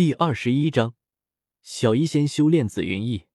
[0.00, 0.94] 第二十一章，
[1.60, 3.26] 小医仙修炼紫云翼。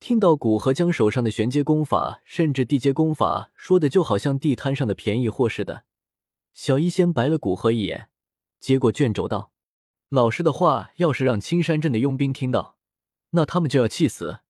[0.00, 5.84] 听到古河将手上的玄阶功法，甚至地阶功法说的就好像地摊上的便宜货似的，
[6.52, 8.08] 小医仙白了古河一眼，
[8.58, 9.52] 接过卷轴道
[10.10, 12.76] ：“老师的话要是让青山镇的佣兵听到，
[13.30, 14.40] 那他们就要气死。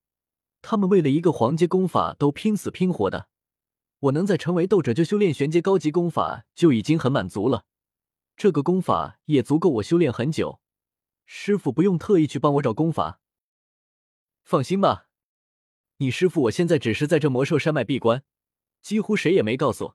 [0.63, 3.29] 他们为了一个黄阶功法都拼死拼活的，
[3.99, 7.67] 我能在成为斗者就修炼玄阶高级功法就已经很满足了。
[8.39, 10.61] 这个功法也足够我修炼很久。”
[11.27, 13.21] 师傅不用特意去帮我找功法，
[14.43, 15.09] 放心吧。
[15.99, 18.23] 你师傅我现在只是在这魔兽山脉闭关，
[18.81, 19.95] 几乎谁也没告诉。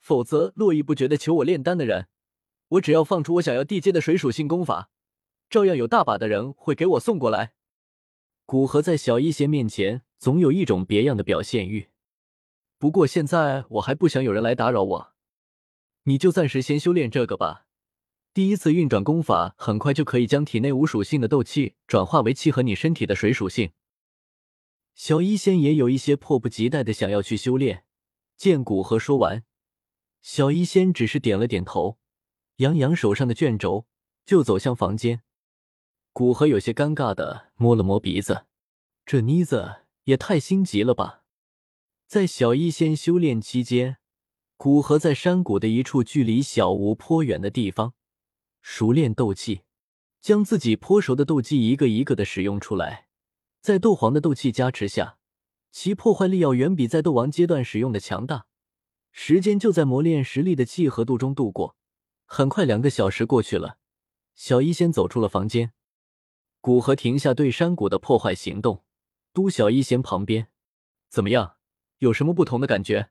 [0.00, 2.08] 否则络绎不绝的求我炼丹的人，
[2.68, 4.90] 我只要放出我想要地阶的水属性功法，
[5.48, 7.52] 照样有大把的人会给我送过来。
[8.46, 11.90] 古河在小一仙面前总有一种别样的表现欲，
[12.78, 15.12] 不过现在我还不想有人来打扰我，
[16.04, 17.66] 你就暂时先修炼这个吧。
[18.34, 23.72] 第一次运转功法，很快就可以将体内无属性的斗气转化为契合你身体的水属性。
[24.94, 27.84] 小医仙也有一些迫不及待的想要去修炼。
[28.38, 29.44] 见古河说完，
[30.22, 31.98] 小医仙只是点了点头，
[32.56, 33.86] 扬扬手上的卷轴，
[34.24, 35.22] 就走向房间。
[36.14, 38.46] 古河有些尴尬的摸了摸鼻子，
[39.04, 41.24] 这妮子也太心急了吧！
[42.06, 43.98] 在小医仙修炼期间，
[44.56, 47.92] 古河在山谷的一处距离小屋颇远的地方。
[48.62, 49.62] 熟练斗气，
[50.20, 53.08] 将自己颇熟的斗技一个一个的使用出来，
[53.60, 55.18] 在斗皇的斗气加持下，
[55.70, 58.46] 其破坏力要远比在斗王阶段使用的强大。
[59.10, 61.76] 时间就在磨练实力的契合度中度过。
[62.24, 63.76] 很快，两个小时过去了，
[64.34, 65.72] 小医仙走出了房间。
[66.60, 68.84] 古河停下对山谷的破坏行动，
[69.34, 70.48] 督小医仙旁边，
[71.10, 71.56] 怎么样？
[71.98, 73.10] 有什么不同的感觉？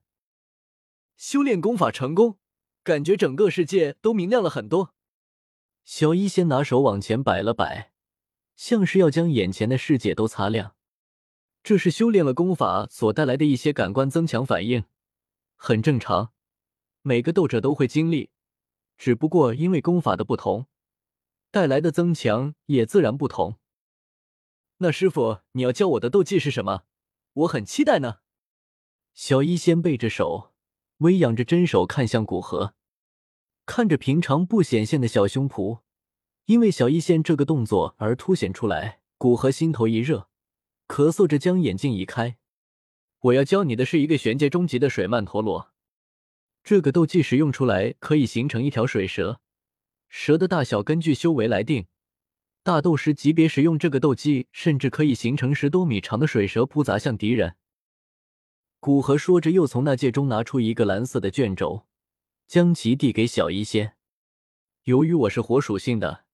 [1.18, 2.40] 修炼功法成功，
[2.84, 4.96] 感觉整个世界都明亮了很多。
[5.84, 7.92] 小医仙拿手往前摆了摆，
[8.56, 10.76] 像是要将眼前的世界都擦亮。
[11.64, 14.86] 这是修炼了功法所带来的一些感官增强反应，
[15.56, 16.34] 很正常，
[17.02, 18.32] 每个斗者都会经历。
[18.98, 20.68] 只不过因为功法的不同，
[21.50, 23.58] 带来的增强也自然不同。
[24.78, 26.84] 那师傅，你要教我的斗技是什么？
[27.34, 28.20] 我很期待呢。
[29.14, 30.54] 小医仙背着手，
[30.98, 32.76] 微仰着真手看向古河。
[33.74, 35.80] 看着平常不显现的小胸脯，
[36.44, 40.28] 因为小一仙这个动作而凸显出来，古河心头一热，
[40.90, 42.36] 咳嗽着将眼睛移开。
[43.22, 45.72] 我要教你的是一个玄阶中级的水曼陀罗，
[46.66, 49.40] 这个斗技使用出来可以形成一条水蛇，
[50.10, 51.86] 蛇的大小根据修为来定。
[52.64, 57.56] 大斗师级别使用这个斗技，甚至可以形成十多米长的水蛇扑砸向敌人。
[58.82, 61.86] 古河说着，又从那戒中拿出一个蓝色的卷轴。
[62.52, 63.96] 将其递给小医仙。
[64.84, 66.26] 由于我是火属性的，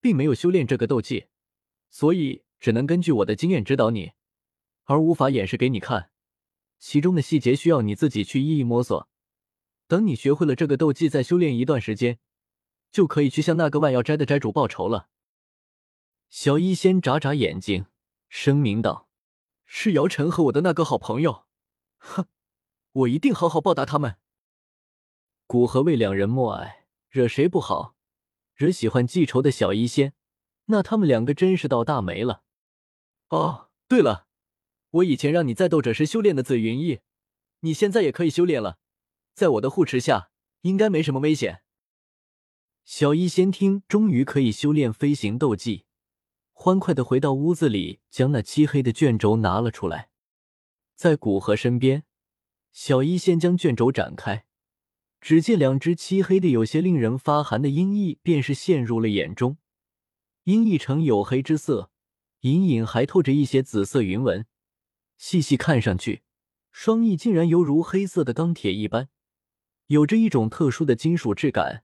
[0.00, 1.26] 并没有修炼这个斗技，
[1.90, 4.12] 所以只能根据我的经验指导你，
[4.84, 6.12] 而无法演示给你看。
[6.78, 9.08] 其中的细节需要你自己去一一摸索。
[9.88, 12.20] 等你学会了这个斗技，再修炼一段时间，
[12.92, 15.08] 就可以去向那个万药斋的斋主报仇了。
[16.28, 17.86] 小医仙眨眨眼睛，
[18.28, 19.08] 声明道
[19.66, 21.46] ：“是姚晨和我的那个好朋友。
[21.96, 22.28] 哼，
[22.92, 24.18] 我一定好好报答他们。”
[25.46, 27.94] 古河为两人默哀，惹谁不好？
[28.56, 30.12] 惹喜欢记仇的小医仙，
[30.66, 32.42] 那他们两个真是倒大霉了。
[33.28, 34.26] 哦，对了，
[34.90, 36.98] 我以前让你在斗者时修炼的紫云翼，
[37.60, 38.78] 你现在也可以修炼了，
[39.34, 40.30] 在我的护持下，
[40.62, 41.62] 应该没什么危险。
[42.84, 45.84] 小医仙听，终于可以修炼飞行斗技，
[46.52, 50.10] 欢快的回到屋子里，将那漆黑的卷轴拿了出来，
[50.96, 52.02] 在古河身边，
[52.72, 54.46] 小医仙将卷轴展开。
[55.26, 59.56] 只见两只漆黑的、有些令人发寒的鹰翼，便是陷入了眼中。
[60.44, 61.90] 鹰翼呈黝黑之色，
[62.42, 64.46] 隐隐还透着一些紫色云纹。
[65.18, 66.22] 细细看上去，
[66.70, 69.08] 双翼竟然犹如黑色的钢铁一般，
[69.88, 71.82] 有着一种特殊的金属质感。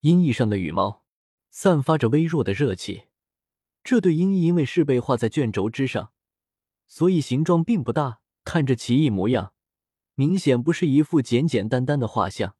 [0.00, 1.04] 鹰翼上的羽毛
[1.48, 3.04] 散发着微弱的热气。
[3.84, 6.10] 这对鹰翼因为是被画在卷轴之上，
[6.88, 9.52] 所以形状并不大，看着奇异模样，
[10.16, 12.56] 明显不是一幅简简单单的画像。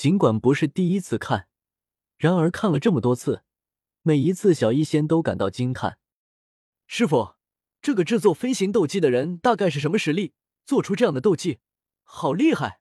[0.00, 1.46] 尽管不是第一次看，
[2.16, 3.42] 然而看了这么多次，
[4.00, 5.98] 每一次小医仙都感到惊叹。
[6.86, 7.34] 师傅，
[7.82, 10.32] 这个制作飞行斗技的人大概是什么实力？
[10.64, 11.58] 做出这样的斗技，
[12.02, 12.80] 好厉害！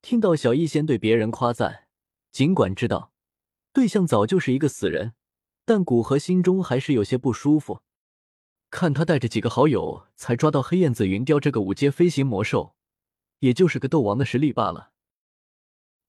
[0.00, 1.88] 听到小医仙对别人夸赞，
[2.30, 3.10] 尽管知道
[3.72, 5.14] 对象早就是一个死人，
[5.64, 7.82] 但古河心中还是有些不舒服。
[8.70, 12.76] 看他带着几个好友才抓到黑燕子云雕这个五阶飞行魔兽，
[13.40, 14.87] 也就是个斗王的实力罢了。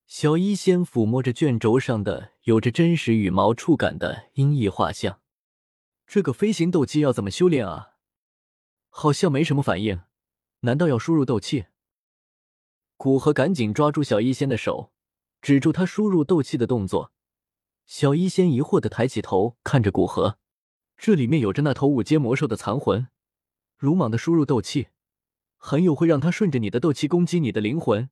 [0.09, 5.21] 小医仙抚摸着卷轴上的有着真实羽毛触感的音译画像，
[6.07, 7.91] 这个飞行斗气要怎么修炼啊？
[8.89, 10.01] 好像没什么反应，
[10.61, 11.67] 难道要输入斗气？
[12.97, 14.91] 古河赶紧抓住小医仙的手，
[15.44, 17.12] 止住他输入斗气的动作。
[17.85, 20.39] 小医仙疑惑的抬起头看着古河，
[20.97, 23.09] 这里面有着那头五阶魔兽的残魂，
[23.77, 24.88] 鲁莽的输入斗气，
[25.55, 28.09] 很有会让他顺着你的斗气攻击你的灵魂，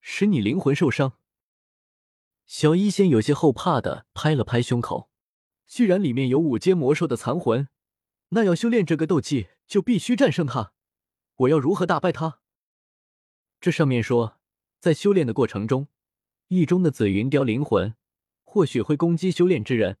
[0.00, 1.12] 使你灵魂受伤。
[2.48, 5.10] 小医仙有些后怕的拍了拍胸口，
[5.66, 7.68] 既然里面有五阶魔兽的残魂，
[8.30, 10.72] 那要修炼这个斗技，就必须战胜他。
[11.36, 12.40] 我要如何打败他？
[13.60, 14.40] 这上面说，
[14.80, 15.88] 在修炼的过程中，
[16.48, 17.94] 意中的紫云雕灵魂
[18.44, 19.98] 或许会攻击修炼之人，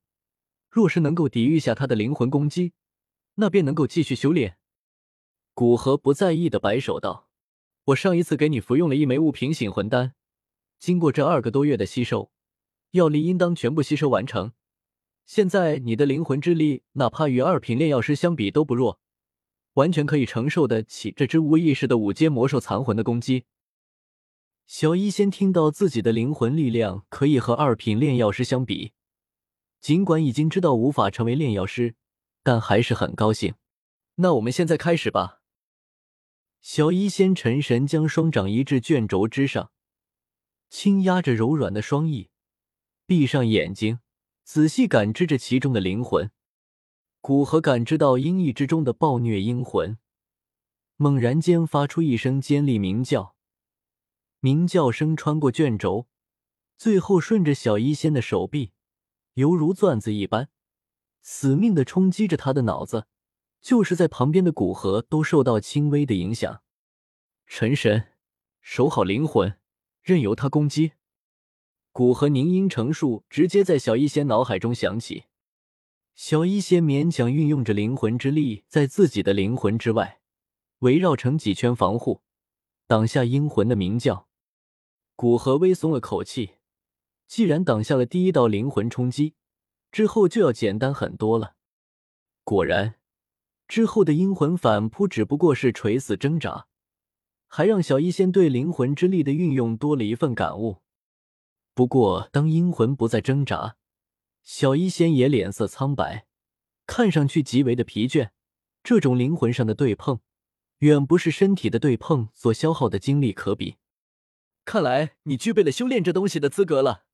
[0.70, 2.72] 若是能够抵御下他的灵魂攻击，
[3.34, 4.56] 那便能够继续修炼。
[5.52, 7.28] 古河不在意的摆手道
[7.92, 10.14] ：“我上一次给你服用了一枚物品醒魂丹，
[10.78, 12.32] 经过这二个多月的吸收。”
[12.92, 14.52] 药力应当全部吸收完成。
[15.26, 18.98] 现在你的灵魂之力，哪怕与二品炼药师相比都不弱，
[19.74, 23.44] 完全可以承受得起这只无意识的五阶魔兽残魂的攻击。
[24.66, 28.92] 小医仙听到自己的灵魂力量可以和二品炼药师相比，
[29.80, 31.94] 尽管已经知道无法成为炼药师，
[32.42, 33.54] 但还是很高兴。
[34.16, 35.40] 那我们现在开始吧。
[36.60, 39.70] 小医仙沉神将双掌移至卷轴之上，
[40.68, 42.30] 轻压着柔软的双翼。
[43.08, 44.00] 闭上眼睛，
[44.44, 46.30] 仔细感知着其中的灵魂。
[47.22, 49.96] 古河感知到阴翳之中的暴虐阴魂，
[50.96, 53.34] 猛然间发出一声尖利鸣叫，
[54.40, 56.06] 鸣叫声穿过卷轴，
[56.76, 58.72] 最后顺着小医仙的手臂，
[59.32, 60.50] 犹如钻子一般，
[61.22, 63.06] 死命的冲击着他的脑子。
[63.62, 66.62] 就是在旁边的古河都受到轻微的影响。
[67.46, 68.12] 陈神，
[68.60, 69.58] 守好灵魂，
[70.02, 70.92] 任由他攻击。
[71.92, 75.24] 古河凝音成术直接在小医仙脑海中响起，
[76.14, 80.20] 小医仙勉强运用着灵魂之力，在自己的灵魂之外
[80.80, 82.22] 围绕成几圈防护，
[82.86, 84.28] 挡下阴魂的鸣叫。
[85.16, 86.52] 古河微松了口气，
[87.26, 89.34] 既然挡下了第一道灵魂冲击，
[89.90, 91.56] 之后就要简单很多了。
[92.44, 92.94] 果然，
[93.66, 96.68] 之后的阴魂反扑只不过是垂死挣扎，
[97.48, 100.78] 还让小医仙对灵魂之力的运用多了一份感悟。
[101.78, 103.76] 不过，当阴魂不再挣扎，
[104.42, 106.26] 小医仙也脸色苍白，
[106.88, 108.30] 看上去极为的疲倦。
[108.82, 110.18] 这种灵魂上的对碰，
[110.78, 113.76] 远不是身体的对碰所消耗的精力可比。
[114.64, 117.04] 看来你具备了修炼这东西的资格了。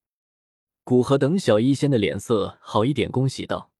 [0.83, 3.74] 古河等小医仙的脸色好一点，恭喜道。